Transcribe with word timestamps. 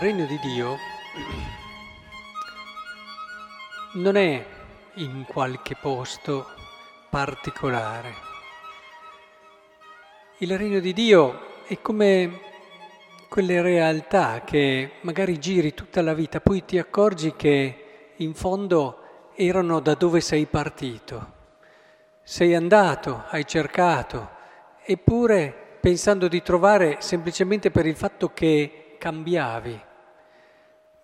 regno 0.00 0.26
di 0.26 0.38
Dio 0.38 0.76
non 3.94 4.16
è 4.16 4.44
in 4.94 5.24
qualche 5.26 5.76
posto 5.80 6.46
particolare. 7.10 8.14
Il 10.38 10.56
regno 10.58 10.80
di 10.80 10.92
Dio 10.92 11.62
è 11.66 11.80
come 11.80 12.40
quelle 13.28 13.62
realtà 13.62 14.42
che 14.44 14.94
magari 15.02 15.38
giri 15.38 15.74
tutta 15.74 16.02
la 16.02 16.14
vita, 16.14 16.40
poi 16.40 16.64
ti 16.64 16.78
accorgi 16.78 17.34
che 17.36 18.12
in 18.16 18.34
fondo 18.34 19.30
erano 19.34 19.80
da 19.80 19.94
dove 19.94 20.20
sei 20.20 20.46
partito. 20.46 21.32
Sei 22.22 22.54
andato, 22.54 23.24
hai 23.28 23.46
cercato, 23.46 24.30
eppure 24.84 25.78
pensando 25.80 26.28
di 26.28 26.42
trovare 26.42 26.96
semplicemente 27.00 27.70
per 27.70 27.86
il 27.86 27.96
fatto 27.96 28.32
che 28.32 28.96
cambiavi. 28.98 29.92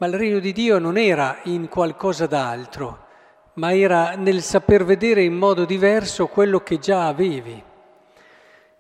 Ma 0.00 0.06
il 0.06 0.14
regno 0.14 0.38
di 0.38 0.52
Dio 0.52 0.78
non 0.78 0.96
era 0.96 1.40
in 1.42 1.68
qualcosa 1.68 2.26
d'altro, 2.26 3.06
ma 3.54 3.74
era 3.76 4.14
nel 4.14 4.40
saper 4.40 4.82
vedere 4.82 5.22
in 5.22 5.34
modo 5.34 5.66
diverso 5.66 6.26
quello 6.26 6.60
che 6.60 6.78
già 6.78 7.06
avevi. 7.06 7.62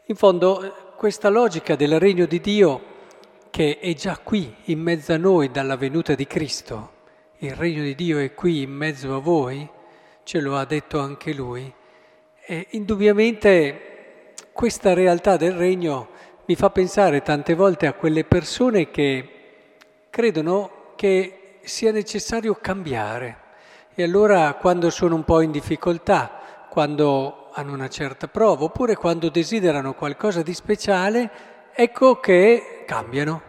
In 0.06 0.16
fondo, 0.16 0.94
questa 0.96 1.28
logica 1.28 1.76
del 1.76 2.00
regno 2.00 2.24
di 2.24 2.40
Dio, 2.40 2.82
che 3.50 3.78
è 3.78 3.92
già 3.92 4.16
qui 4.16 4.50
in 4.64 4.80
mezzo 4.80 5.12
a 5.12 5.18
noi 5.18 5.50
dalla 5.50 5.76
venuta 5.76 6.14
di 6.14 6.26
Cristo, 6.26 6.92
il 7.40 7.52
regno 7.52 7.82
di 7.82 7.94
Dio 7.94 8.18
è 8.18 8.32
qui 8.32 8.62
in 8.62 8.72
mezzo 8.72 9.14
a 9.14 9.20
voi, 9.20 9.68
ce 10.22 10.40
lo 10.40 10.56
ha 10.56 10.64
detto 10.64 11.00
anche 11.00 11.34
Lui, 11.34 11.70
e 12.46 12.66
indubbiamente 12.70 14.32
questa 14.54 14.94
realtà 14.94 15.36
del 15.36 15.52
regno 15.52 16.08
mi 16.46 16.54
fa 16.54 16.70
pensare 16.70 17.20
tante 17.20 17.54
volte 17.54 17.86
a 17.86 17.92
quelle 17.92 18.24
persone 18.24 18.90
che 18.90 19.28
credono 20.08 20.78
che 21.00 21.60
sia 21.62 21.92
necessario 21.92 22.58
cambiare 22.60 23.38
e 23.94 24.02
allora 24.02 24.52
quando 24.52 24.90
sono 24.90 25.14
un 25.14 25.24
po' 25.24 25.40
in 25.40 25.50
difficoltà, 25.50 26.66
quando 26.68 27.48
hanno 27.54 27.72
una 27.72 27.88
certa 27.88 28.28
prova 28.28 28.64
oppure 28.64 28.96
quando 28.96 29.30
desiderano 29.30 29.94
qualcosa 29.94 30.42
di 30.42 30.52
speciale, 30.52 31.30
ecco 31.72 32.20
che 32.20 32.84
cambiano. 32.86 33.40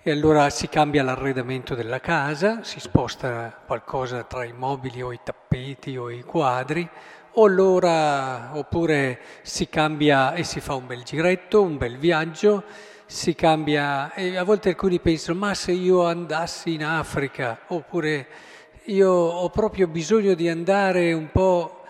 E 0.00 0.12
allora 0.12 0.50
si 0.50 0.68
cambia 0.68 1.02
l'arredamento 1.02 1.74
della 1.74 1.98
casa, 1.98 2.62
si 2.62 2.78
sposta 2.78 3.60
qualcosa 3.66 4.22
tra 4.22 4.44
i 4.44 4.52
mobili 4.52 5.02
o 5.02 5.12
i 5.12 5.18
tappeti 5.20 5.96
o 5.96 6.10
i 6.10 6.22
quadri, 6.22 6.88
allora, 7.34 8.56
oppure 8.56 9.18
si 9.42 9.68
cambia 9.68 10.32
e 10.32 10.44
si 10.44 10.60
fa 10.60 10.74
un 10.74 10.86
bel 10.86 11.02
giretto, 11.02 11.60
un 11.60 11.76
bel 11.76 11.98
viaggio, 11.98 12.62
si 13.10 13.34
cambia 13.34 14.12
e 14.12 14.36
a 14.36 14.42
volte 14.42 14.68
alcuni 14.68 15.00
pensano 15.00 15.38
ma 15.38 15.54
se 15.54 15.72
io 15.72 16.04
andassi 16.04 16.74
in 16.74 16.84
Africa 16.84 17.60
oppure 17.68 18.26
io 18.84 19.10
ho 19.10 19.48
proprio 19.48 19.86
bisogno 19.86 20.34
di 20.34 20.46
andare 20.46 21.14
un 21.14 21.30
po' 21.32 21.84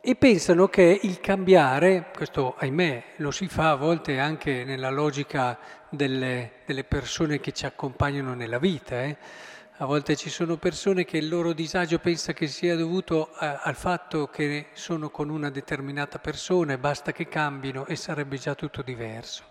e 0.00 0.16
pensano 0.16 0.66
che 0.66 0.98
il 1.02 1.20
cambiare, 1.20 2.10
questo 2.12 2.56
ahimè 2.58 3.04
lo 3.18 3.30
si 3.30 3.46
fa 3.46 3.70
a 3.70 3.74
volte 3.76 4.18
anche 4.18 4.64
nella 4.64 4.90
logica 4.90 5.56
delle, 5.88 6.52
delle 6.66 6.82
persone 6.82 7.38
che 7.38 7.52
ci 7.52 7.64
accompagnano 7.64 8.34
nella 8.34 8.58
vita, 8.58 9.04
eh? 9.04 9.16
A 9.76 9.84
volte 9.84 10.16
ci 10.16 10.30
sono 10.30 10.56
persone 10.56 11.04
che 11.04 11.16
il 11.16 11.28
loro 11.28 11.52
disagio 11.52 12.00
pensa 12.00 12.32
che 12.32 12.48
sia 12.48 12.76
dovuto 12.76 13.30
a, 13.34 13.60
al 13.62 13.76
fatto 13.76 14.26
che 14.26 14.66
sono 14.72 15.10
con 15.10 15.28
una 15.30 15.48
determinata 15.48 16.18
persona 16.18 16.72
e 16.72 16.78
basta 16.78 17.12
che 17.12 17.28
cambino 17.28 17.86
e 17.86 17.94
sarebbe 17.94 18.36
già 18.36 18.54
tutto 18.54 18.82
diverso. 18.82 19.49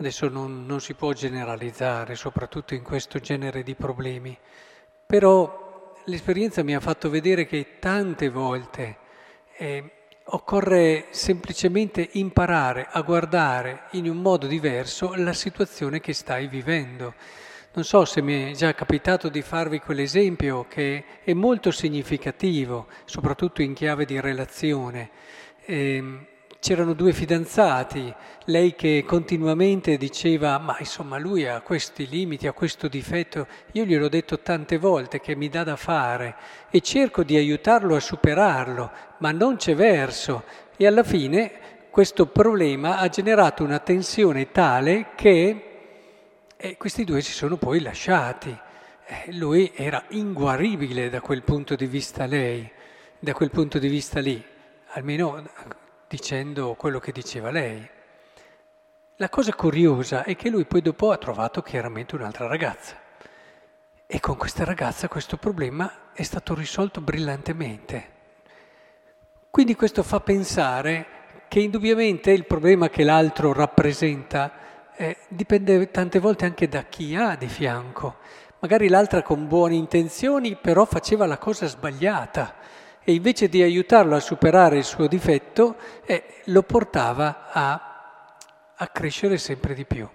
Adesso 0.00 0.30
non, 0.30 0.64
non 0.64 0.80
si 0.80 0.94
può 0.94 1.12
generalizzare, 1.12 2.14
soprattutto 2.14 2.72
in 2.72 2.82
questo 2.82 3.18
genere 3.18 3.62
di 3.62 3.74
problemi, 3.74 4.34
però 5.04 5.94
l'esperienza 6.04 6.62
mi 6.62 6.74
ha 6.74 6.80
fatto 6.80 7.10
vedere 7.10 7.44
che 7.44 7.76
tante 7.78 8.30
volte 8.30 8.96
eh, 9.58 9.90
occorre 10.24 11.08
semplicemente 11.10 12.08
imparare 12.12 12.86
a 12.90 13.02
guardare 13.02 13.88
in 13.90 14.08
un 14.08 14.16
modo 14.22 14.46
diverso 14.46 15.12
la 15.16 15.34
situazione 15.34 16.00
che 16.00 16.14
stai 16.14 16.46
vivendo. 16.46 17.12
Non 17.74 17.84
so 17.84 18.06
se 18.06 18.22
mi 18.22 18.52
è 18.52 18.54
già 18.54 18.72
capitato 18.72 19.28
di 19.28 19.42
farvi 19.42 19.80
quell'esempio 19.80 20.64
che 20.66 21.04
è 21.22 21.34
molto 21.34 21.70
significativo, 21.70 22.86
soprattutto 23.04 23.60
in 23.60 23.74
chiave 23.74 24.06
di 24.06 24.18
relazione. 24.18 25.10
Eh, 25.66 26.29
c'erano 26.60 26.92
due 26.92 27.12
fidanzati, 27.12 28.14
lei 28.44 28.74
che 28.74 29.02
continuamente 29.06 29.96
diceva 29.96 30.58
ma 30.58 30.76
insomma 30.78 31.18
lui 31.18 31.46
ha 31.46 31.60
questi 31.62 32.06
limiti, 32.06 32.46
ha 32.46 32.52
questo 32.52 32.86
difetto, 32.86 33.46
io 33.72 33.84
gliel'ho 33.84 34.08
detto 34.08 34.40
tante 34.40 34.78
volte 34.78 35.20
che 35.20 35.34
mi 35.34 35.48
dà 35.48 35.64
da 35.64 35.76
fare 35.76 36.36
e 36.70 36.80
cerco 36.80 37.24
di 37.24 37.36
aiutarlo 37.36 37.96
a 37.96 38.00
superarlo, 38.00 38.90
ma 39.18 39.32
non 39.32 39.56
c'è 39.56 39.74
verso. 39.74 40.44
E 40.76 40.86
alla 40.86 41.02
fine 41.02 41.52
questo 41.90 42.26
problema 42.26 42.98
ha 42.98 43.08
generato 43.08 43.64
una 43.64 43.78
tensione 43.78 44.50
tale 44.52 45.08
che 45.16 45.64
e 46.62 46.76
questi 46.76 47.04
due 47.04 47.22
si 47.22 47.32
sono 47.32 47.56
poi 47.56 47.80
lasciati. 47.80 48.54
Eh, 49.06 49.32
lui 49.32 49.72
era 49.74 50.04
inguaribile 50.08 51.08
da 51.08 51.22
quel 51.22 51.42
punto 51.42 51.74
di 51.74 51.86
vista 51.86 52.26
lei, 52.26 52.70
da 53.18 53.32
quel 53.32 53.50
punto 53.50 53.78
di 53.78 53.88
vista 53.88 54.20
lì, 54.20 54.44
almeno 54.88 55.42
dicendo 56.10 56.74
quello 56.74 56.98
che 56.98 57.12
diceva 57.12 57.52
lei. 57.52 57.88
La 59.14 59.28
cosa 59.28 59.54
curiosa 59.54 60.24
è 60.24 60.34
che 60.34 60.50
lui 60.50 60.64
poi 60.64 60.82
dopo 60.82 61.12
ha 61.12 61.16
trovato 61.16 61.62
chiaramente 61.62 62.16
un'altra 62.16 62.48
ragazza 62.48 62.96
e 64.08 64.18
con 64.18 64.36
questa 64.36 64.64
ragazza 64.64 65.06
questo 65.06 65.36
problema 65.36 66.10
è 66.12 66.24
stato 66.24 66.56
risolto 66.56 67.00
brillantemente. 67.00 68.08
Quindi 69.50 69.76
questo 69.76 70.02
fa 70.02 70.18
pensare 70.18 71.06
che 71.46 71.60
indubbiamente 71.60 72.32
il 72.32 72.44
problema 72.44 72.88
che 72.88 73.04
l'altro 73.04 73.52
rappresenta 73.52 74.50
eh, 74.96 75.16
dipende 75.28 75.92
tante 75.92 76.18
volte 76.18 76.44
anche 76.44 76.66
da 76.66 76.82
chi 76.86 77.14
ha 77.14 77.36
di 77.36 77.46
fianco. 77.46 78.16
Magari 78.58 78.88
l'altra 78.88 79.22
con 79.22 79.46
buone 79.46 79.76
intenzioni 79.76 80.56
però 80.56 80.84
faceva 80.86 81.24
la 81.26 81.38
cosa 81.38 81.68
sbagliata 81.68 82.56
e 83.02 83.12
invece 83.12 83.48
di 83.48 83.62
aiutarlo 83.62 84.14
a 84.14 84.20
superare 84.20 84.78
il 84.78 84.84
suo 84.84 85.06
difetto 85.06 85.76
eh, 86.04 86.24
lo 86.46 86.62
portava 86.62 87.50
a, 87.50 88.04
a 88.76 88.86
crescere 88.88 89.38
sempre 89.38 89.74
di 89.74 89.84
più. 89.84 90.08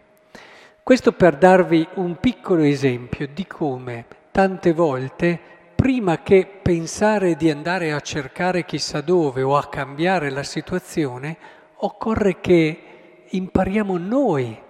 Questo 0.84 1.14
per 1.14 1.38
darvi 1.38 1.88
un 1.96 2.18
piccolo 2.18 2.62
esempio 2.62 3.28
di 3.28 3.48
come 3.48 4.06
tante 4.32 4.72
volte, 4.72 5.40
prima 5.76 6.22
che 6.22 6.46
pensare 6.62 7.36
di 7.36 7.50
andare 7.50 7.92
a 7.92 8.00
cercare 8.02 8.66
chissà 8.66 9.02
dove 9.02 9.42
o 9.42 9.58
a 9.58 9.68
cambiare 9.68 10.30
la 10.30 10.44
situazione, 10.44 11.38
occorre 11.78 12.40
che 12.40 13.26
impariamo 13.30 13.98
noi 13.98 14.64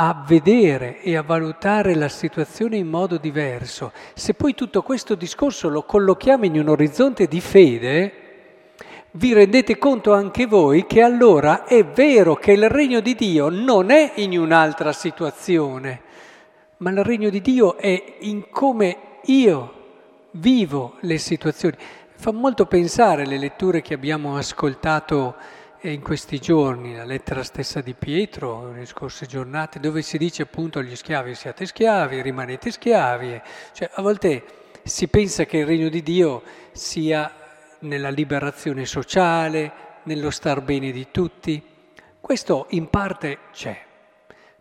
a 0.00 0.22
vedere 0.24 1.00
e 1.02 1.16
a 1.16 1.22
valutare 1.22 1.96
la 1.96 2.08
situazione 2.08 2.76
in 2.76 2.86
modo 2.86 3.16
diverso, 3.16 3.90
se 4.14 4.32
poi 4.32 4.54
tutto 4.54 4.82
questo 4.82 5.16
discorso 5.16 5.68
lo 5.68 5.82
collochiamo 5.82 6.44
in 6.44 6.56
un 6.56 6.68
orizzonte 6.68 7.26
di 7.26 7.40
fede, 7.40 8.12
vi 9.12 9.32
rendete 9.32 9.76
conto 9.76 10.12
anche 10.12 10.46
voi 10.46 10.86
che 10.86 11.02
allora 11.02 11.64
è 11.64 11.84
vero 11.84 12.36
che 12.36 12.52
il 12.52 12.68
regno 12.68 13.00
di 13.00 13.16
Dio 13.16 13.48
non 13.48 13.90
è 13.90 14.12
in 14.16 14.38
un'altra 14.38 14.92
situazione, 14.92 16.02
ma 16.76 16.90
il 16.90 17.02
regno 17.02 17.28
di 17.28 17.40
Dio 17.40 17.76
è 17.76 18.18
in 18.20 18.50
come 18.50 18.96
io 19.24 19.72
vivo 20.32 20.94
le 21.00 21.18
situazioni. 21.18 21.76
Fa 22.14 22.30
molto 22.30 22.66
pensare 22.66 23.26
le 23.26 23.36
letture 23.38 23.82
che 23.82 23.94
abbiamo 23.94 24.36
ascoltato 24.36 25.34
e 25.80 25.92
in 25.92 26.02
questi 26.02 26.40
giorni, 26.40 26.96
la 26.96 27.04
lettera 27.04 27.44
stessa 27.44 27.80
di 27.80 27.94
Pietro, 27.94 28.70
nelle 28.72 28.84
scorse 28.84 29.26
giornate, 29.26 29.78
dove 29.78 30.02
si 30.02 30.18
dice 30.18 30.42
appunto 30.42 30.80
agli 30.80 30.96
schiavi 30.96 31.34
siate 31.36 31.66
schiavi, 31.66 32.20
rimanete 32.20 32.72
schiavi, 32.72 33.40
cioè 33.72 33.88
a 33.92 34.02
volte 34.02 34.42
si 34.82 35.06
pensa 35.06 35.44
che 35.44 35.58
il 35.58 35.66
regno 35.66 35.88
di 35.88 36.02
Dio 36.02 36.42
sia 36.72 37.32
nella 37.80 38.10
liberazione 38.10 38.86
sociale, 38.86 39.72
nello 40.02 40.30
star 40.30 40.62
bene 40.62 40.90
di 40.90 41.08
tutti. 41.12 41.62
Questo 42.20 42.66
in 42.70 42.90
parte 42.90 43.38
c'è, 43.52 43.80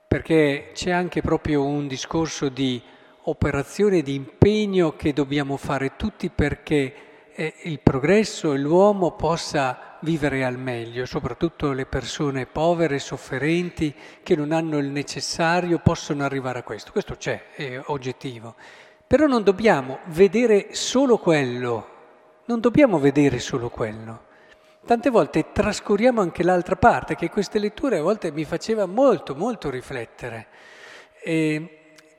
perché 0.07 0.69
c'è 0.73 0.91
anche 0.91 1.21
proprio 1.21 1.65
un 1.65 1.87
discorso 1.87 2.49
di 2.49 2.79
operazione, 3.23 4.03
di 4.03 4.13
impegno 4.13 4.95
che 4.95 5.13
dobbiamo 5.13 5.57
fare 5.57 5.95
tutti 5.95 6.29
perché 6.29 6.93
eh, 7.33 7.53
il 7.63 7.79
progresso 7.79 8.53
e 8.53 8.59
l'uomo 8.59 9.13
possa 9.13 9.86
vivere 10.01 10.43
al 10.43 10.57
meglio, 10.57 11.05
soprattutto 11.05 11.71
le 11.71 11.85
persone 11.85 12.45
povere, 12.45 12.99
sofferenti, 12.99 13.93
che 14.23 14.35
non 14.35 14.51
hanno 14.51 14.77
il 14.77 14.87
necessario, 14.87 15.79
possono 15.79 16.23
arrivare 16.23 16.59
a 16.59 16.63
questo. 16.63 16.91
Questo 16.91 17.15
c'è, 17.15 17.51
è 17.53 17.81
oggettivo. 17.85 18.55
Però 19.05 19.25
non 19.25 19.43
dobbiamo 19.43 19.99
vedere 20.05 20.73
solo 20.73 21.17
quello, 21.17 21.87
non 22.45 22.59
dobbiamo 22.59 22.99
vedere 22.99 23.39
solo 23.39 23.69
quello. 23.69 24.25
Tante 24.85 25.09
volte 25.09 25.51
trascuriamo 25.51 26.21
anche 26.21 26.43
l'altra 26.43 26.75
parte, 26.75 27.15
che 27.15 27.29
queste 27.29 27.59
letture 27.59 27.97
a 27.97 28.01
volte 28.01 28.31
mi 28.31 28.45
faceva 28.45 28.85
molto, 28.85 29.35
molto 29.35 29.69
riflettere. 29.69 30.47
E 31.21 31.71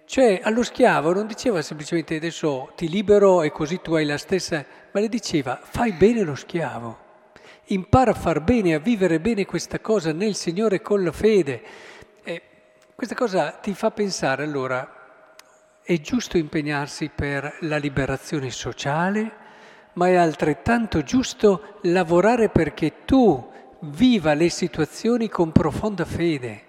Cioè 0.09 0.41
allo 0.43 0.63
schiavo 0.63 1.13
non 1.13 1.27
diceva 1.27 1.61
semplicemente 1.61 2.17
adesso 2.17 2.73
ti 2.75 2.89
libero 2.89 3.43
e 3.43 3.53
così 3.53 3.83
tu 3.83 3.93
hai 3.93 4.07
la 4.07 4.17
stessa, 4.17 4.65
ma 4.91 5.01
le 5.01 5.09
diceva 5.11 5.61
fai 5.63 5.93
bene 5.93 6.23
lo 6.23 6.35
schiavo, 6.35 6.99
impara 7.69 8.13
a 8.13 8.15
far 8.15 8.41
bene, 8.41 8.75
a 8.75 8.79
vivere 8.79 9.21
bene 9.21 9.45
questa 9.45 9.81
cosa 9.81 10.13
nel 10.13 10.35
Signore 10.35 10.81
con 10.81 11.03
la 11.03 11.13
fede. 11.13 11.63
E 12.23 12.43
questa 12.95 13.15
cosa 13.15 13.51
ti 13.53 13.75
fa 13.75 13.91
pensare 13.91 14.45
allora, 14.45 14.93
è 15.83 16.01
giusto 16.01 16.37
impegnarsi 16.37 17.11
per 17.15 17.59
la 17.61 17.79
liberazione 17.79 18.51
sociale, 18.51 19.47
ma 19.95 20.09
è 20.09 20.15
altrettanto 20.15 21.03
giusto 21.03 21.79
lavorare 21.83 22.49
perché 22.51 23.05
tu 23.05 23.51
viva 23.81 24.35
le 24.35 24.49
situazioni 24.49 25.29
con 25.29 25.53
profonda 25.53 26.05
fede. 26.05 26.67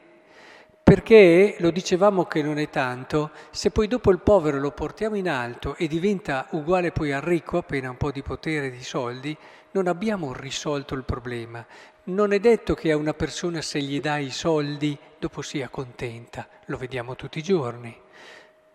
Perché, 0.81 1.57
lo 1.59 1.69
dicevamo 1.69 2.25
che 2.25 2.41
non 2.41 2.57
è 2.57 2.69
tanto, 2.69 3.29
se 3.51 3.69
poi 3.69 3.87
dopo 3.87 4.09
il 4.09 4.21
povero 4.21 4.57
lo 4.57 4.71
portiamo 4.71 5.15
in 5.15 5.29
alto 5.29 5.75
e 5.75 5.87
diventa 5.87 6.47
uguale 6.51 6.91
poi 6.91 7.11
al 7.11 7.21
ricco, 7.21 7.59
appena 7.59 7.91
un 7.91 7.97
po' 7.97 8.09
di 8.09 8.23
potere 8.23 8.67
e 8.67 8.71
di 8.71 8.83
soldi, 8.83 9.37
non 9.71 9.87
abbiamo 9.87 10.33
risolto 10.33 10.95
il 10.95 11.03
problema. 11.03 11.65
Non 12.05 12.33
è 12.33 12.39
detto 12.39 12.73
che 12.73 12.91
a 12.91 12.97
una 12.97 13.13
persona 13.13 13.61
se 13.61 13.81
gli 13.81 13.99
dai 13.99 14.25
i 14.25 14.31
soldi 14.31 14.97
dopo 15.17 15.41
sia 15.41 15.69
contenta, 15.69 16.47
lo 16.65 16.77
vediamo 16.77 17.15
tutti 17.15 17.39
i 17.39 17.43
giorni. 17.43 17.95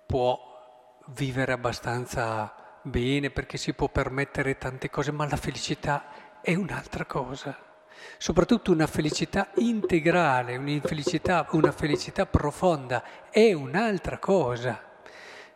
Può 0.07 1.03
vivere 1.09 1.53
abbastanza 1.53 2.79
bene 2.83 3.31
perché 3.31 3.57
si 3.57 3.73
può 3.73 3.89
permettere 3.89 4.59
tante 4.59 4.91
cose, 4.91 5.11
ma 5.11 5.29
la 5.29 5.37
felicità 5.37 6.41
è 6.41 6.55
un'altra 6.55 7.05
cosa 7.05 7.59
soprattutto 8.19 8.73
una 8.73 8.87
felicità 8.87 9.51
integrale, 9.57 10.81
felicità, 10.81 11.47
una 11.53 11.73
felicità 11.73 12.27
profonda, 12.27 13.31
è 13.31 13.53
un'altra 13.53 14.19
cosa. 14.19 14.93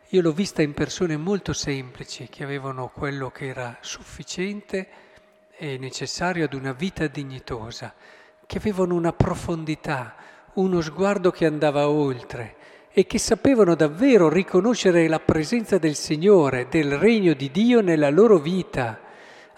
Io 0.09 0.21
l'ho 0.21 0.31
vista 0.31 0.61
in 0.61 0.73
persone 0.73 1.17
molto 1.17 1.53
semplici 1.53 2.27
che 2.29 2.43
avevano 2.43 2.89
quello 2.89 3.29
che 3.29 3.47
era 3.47 3.77
sufficiente 3.81 4.87
e 5.61 5.77
necessario 5.77 6.45
ad 6.45 6.53
una 6.53 6.71
vita 6.71 7.07
dignitosa, 7.07 7.93
che 8.45 8.57
avevano 8.57 8.95
una 8.95 9.11
profondità, 9.11 10.15
uno 10.53 10.79
sguardo 10.79 11.31
che 11.31 11.45
andava 11.45 11.89
oltre 11.89 12.55
e 12.91 13.05
che 13.05 13.19
sapevano 13.19 13.75
davvero 13.75 14.29
riconoscere 14.29 15.09
la 15.09 15.19
presenza 15.19 15.77
del 15.77 15.95
Signore, 15.95 16.67
del 16.69 16.97
regno 16.97 17.33
di 17.33 17.51
Dio 17.51 17.81
nella 17.81 18.09
loro 18.09 18.39
vita 18.39 19.01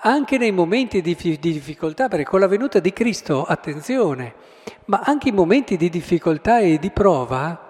anche 0.03 0.39
nei 0.39 0.51
momenti 0.51 1.01
di, 1.01 1.15
di, 1.15 1.37
difficoltà, 1.37 2.07
perché 2.07 2.25
con 2.25 2.39
la 2.39 2.47
venuta 2.47 2.79
di 2.79 2.91
Cristo, 2.91 3.43
attenzione, 3.43 4.33
ma 4.85 5.01
anche 5.05 5.29
i 5.29 5.31
momenti 5.31 5.77
di 5.77 5.89
difficoltà 5.89 6.59
e 6.59 6.79
di 6.79 6.89
prova 6.89 7.69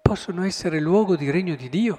possono 0.00 0.44
essere 0.44 0.78
luogo 0.78 1.16
di 1.16 1.28
regno 1.32 1.56
di 1.56 1.68
Dio, 1.68 1.98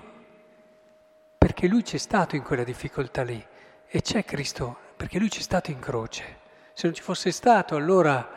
perché 1.38 1.67
Lui 1.67 1.81
c'è 1.81 1.97
stato 1.97 2.38
in 2.38 2.44
quella 2.44 2.63
difficoltà 2.63 3.21
lì 3.21 3.45
e 3.87 4.01
c'è 4.01 4.23
Cristo, 4.25 4.75
perché 4.95 5.19
Lui 5.19 5.29
c'è 5.29 5.41
stato 5.41 5.71
in 5.71 5.79
croce. 5.79 6.43
Se 6.73 6.87
non 6.87 6.95
ci 6.95 7.01
fosse 7.01 7.31
stato, 7.31 7.75
allora, 7.75 8.29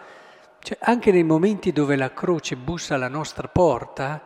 cioè, 0.60 0.78
anche 0.80 1.10
nei 1.10 1.24
momenti 1.24 1.72
dove 1.72 1.96
la 1.96 2.12
croce 2.12 2.56
bussa 2.56 2.94
alla 2.94 3.08
nostra 3.08 3.48
porta, 3.48 4.22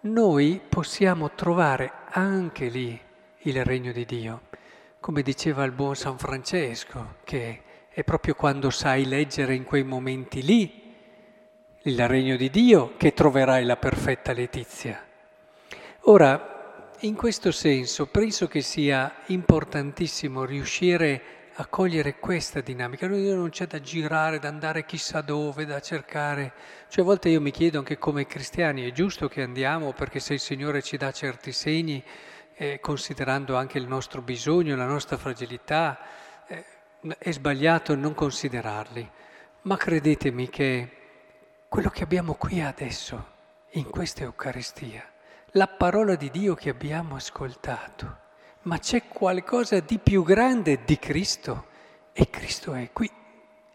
noi 0.00 0.60
possiamo 0.68 1.32
trovare 1.32 1.92
anche 2.10 2.66
lì 2.68 3.00
il 3.44 3.64
regno 3.64 3.92
di 3.92 4.04
Dio 4.04 4.42
come 5.02 5.22
diceva 5.22 5.64
il 5.64 5.72
buon 5.72 5.96
San 5.96 6.16
Francesco, 6.16 7.16
che 7.24 7.62
è 7.88 8.04
proprio 8.04 8.36
quando 8.36 8.70
sai 8.70 9.04
leggere 9.04 9.52
in 9.52 9.64
quei 9.64 9.82
momenti 9.82 10.44
lì 10.44 10.94
il 11.82 12.06
regno 12.06 12.36
di 12.36 12.48
Dio 12.50 12.92
che 12.96 13.12
troverai 13.12 13.64
la 13.64 13.74
perfetta 13.74 14.32
letizia. 14.32 15.04
Ora, 16.02 16.61
in 17.02 17.16
questo 17.16 17.50
senso, 17.50 18.06
penso 18.06 18.46
che 18.46 18.60
sia 18.60 19.12
importantissimo 19.26 20.44
riuscire 20.44 21.50
a 21.54 21.66
cogliere 21.66 22.18
questa 22.20 22.60
dinamica. 22.60 23.08
Non 23.08 23.50
c'è 23.50 23.66
da 23.66 23.80
girare, 23.80 24.38
da 24.38 24.48
andare 24.48 24.84
chissà 24.84 25.20
dove, 25.20 25.66
da 25.66 25.80
cercare. 25.80 26.52
Cioè 26.88 27.02
a 27.02 27.06
volte 27.06 27.28
io 27.28 27.40
mi 27.40 27.50
chiedo 27.50 27.78
anche 27.78 27.98
come 27.98 28.26
cristiani, 28.26 28.88
è 28.88 28.92
giusto 28.92 29.26
che 29.26 29.42
andiamo 29.42 29.92
perché 29.92 30.20
se 30.20 30.34
il 30.34 30.40
Signore 30.40 30.80
ci 30.80 30.96
dà 30.96 31.10
certi 31.10 31.50
segni, 31.50 32.02
eh, 32.54 32.78
considerando 32.80 33.56
anche 33.56 33.78
il 33.78 33.88
nostro 33.88 34.22
bisogno, 34.22 34.76
la 34.76 34.86
nostra 34.86 35.16
fragilità, 35.16 35.98
eh, 36.46 36.64
è 37.18 37.32
sbagliato 37.32 37.96
non 37.96 38.14
considerarli. 38.14 39.10
Ma 39.62 39.76
credetemi 39.76 40.48
che 40.48 40.90
quello 41.68 41.90
che 41.90 42.04
abbiamo 42.04 42.34
qui 42.34 42.60
adesso, 42.60 43.30
in 43.72 43.90
questa 43.90 44.22
Eucaristia, 44.22 45.11
la 45.52 45.66
parola 45.66 46.14
di 46.14 46.30
Dio 46.30 46.54
che 46.54 46.70
abbiamo 46.70 47.16
ascoltato, 47.16 48.18
ma 48.62 48.78
c'è 48.78 49.08
qualcosa 49.08 49.80
di 49.80 49.98
più 49.98 50.22
grande 50.22 50.80
di 50.84 50.98
Cristo 50.98 51.66
e 52.12 52.30
Cristo 52.30 52.72
è 52.72 52.88
qui, 52.92 53.10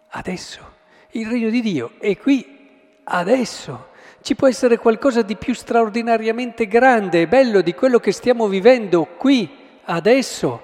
adesso. 0.09 0.75
Il 1.11 1.27
regno 1.27 1.49
di 1.49 1.61
Dio 1.61 1.93
è 1.99 2.17
qui, 2.17 2.99
adesso. 3.03 3.89
Ci 4.21 4.35
può 4.35 4.47
essere 4.47 4.77
qualcosa 4.77 5.21
di 5.21 5.35
più 5.35 5.53
straordinariamente 5.53 6.67
grande 6.67 7.21
e 7.21 7.27
bello 7.27 7.61
di 7.61 7.73
quello 7.75 7.99
che 7.99 8.11
stiamo 8.11 8.47
vivendo 8.47 9.05
qui, 9.05 9.49
adesso, 9.85 10.61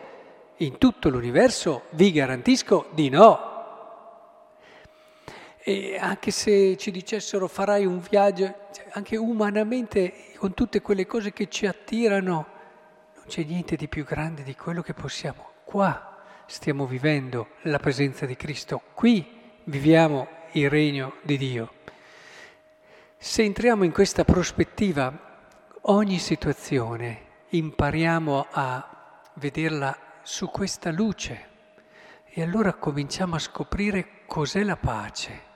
in 0.58 0.80
tutto 0.80 1.10
l'universo? 1.10 1.84
Vi 1.92 2.12
garantisco 2.12 2.88
di 2.92 3.10
no. 3.10 3.53
E 5.66 5.98
anche 5.98 6.32
se 6.32 6.76
ci 6.76 6.92
dicessero 6.92 7.48
farai 7.48 7.86
un 7.86 8.02
viaggio, 8.02 8.68
cioè, 8.74 8.88
anche 8.92 9.16
umanamente, 9.16 10.34
con 10.36 10.54
tutte 10.54 10.82
quelle 10.82 11.06
cose 11.06 11.32
che 11.32 11.48
ci 11.48 11.66
attirano, 11.66 12.48
non 13.16 13.24
c'è 13.28 13.44
niente 13.44 13.78
di 13.78 13.88
più 13.88 14.04
grande 14.04 14.44
di 14.44 14.56
quello 14.56 14.82
che 14.82 14.94
possiamo. 14.94 15.52
Qua 15.64 16.22
stiamo 16.48 16.86
vivendo 16.86 17.52
la 17.62 17.80
presenza 17.80 18.26
di 18.26 18.36
Cristo, 18.36 18.82
qui 18.94 19.26
viviamo 19.64 20.28
il 20.52 20.70
regno 20.70 21.16
di 21.22 21.38
Dio. 21.38 21.72
Se 23.18 23.42
entriamo 23.42 23.86
in 23.86 23.94
questa 23.94 24.26
prospettiva, 24.26 25.48
ogni 25.84 26.20
situazione 26.20 27.22
impariamo 27.50 28.48
a 28.52 29.22
vederla 29.36 29.98
su 30.24 30.50
questa 30.50 30.92
luce 30.92 31.52
e 32.26 32.42
allora 32.42 32.74
cominciamo 32.74 33.36
a 33.36 33.40
scoprire 33.40 34.26
cos'è 34.26 34.64
la 34.64 34.76
pace. 34.76 35.52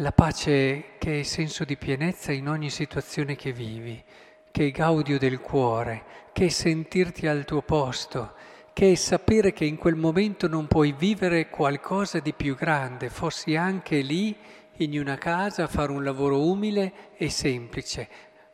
La 0.00 0.12
pace 0.12 0.98
che 0.98 1.20
è 1.20 1.22
senso 1.22 1.64
di 1.64 1.78
pienezza 1.78 2.30
in 2.30 2.50
ogni 2.50 2.68
situazione 2.68 3.34
che 3.34 3.50
vivi, 3.50 4.04
che 4.50 4.66
è 4.66 4.70
gaudio 4.70 5.18
del 5.18 5.40
cuore, 5.40 6.04
che 6.34 6.46
è 6.46 6.48
sentirti 6.50 7.26
al 7.26 7.46
tuo 7.46 7.62
posto, 7.62 8.34
che 8.74 8.92
è 8.92 8.94
sapere 8.94 9.54
che 9.54 9.64
in 9.64 9.78
quel 9.78 9.94
momento 9.94 10.48
non 10.48 10.66
puoi 10.66 10.92
vivere 10.92 11.48
qualcosa 11.48 12.18
di 12.18 12.34
più 12.34 12.54
grande, 12.54 13.08
fossi 13.08 13.56
anche 13.56 14.00
lì 14.02 14.36
in 14.78 14.98
una 15.00 15.16
casa 15.16 15.62
a 15.62 15.66
fare 15.66 15.92
un 15.92 16.04
lavoro 16.04 16.46
umile 16.46 17.16
e 17.16 17.30
semplice, 17.30 18.06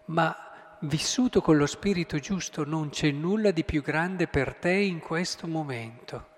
ma 0.04 0.76
vissuto 0.82 1.40
con 1.40 1.56
lo 1.56 1.66
spirito 1.66 2.20
giusto 2.20 2.64
non 2.64 2.90
c'è 2.90 3.10
nulla 3.10 3.50
di 3.50 3.64
più 3.64 3.82
grande 3.82 4.28
per 4.28 4.54
te 4.54 4.74
in 4.74 5.00
questo 5.00 5.48
momento. 5.48 6.28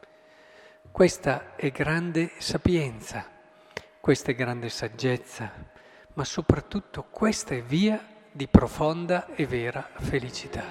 Questa 0.90 1.56
è 1.56 1.70
grande 1.70 2.30
sapienza, 2.38 3.33
questa 4.04 4.32
è 4.32 4.34
grande 4.34 4.68
saggezza, 4.68 5.50
ma 6.12 6.24
soprattutto 6.24 7.06
questa 7.10 7.54
è 7.54 7.62
via 7.62 7.98
di 8.30 8.46
profonda 8.46 9.34
e 9.34 9.46
vera 9.46 9.88
felicità. 9.96 10.62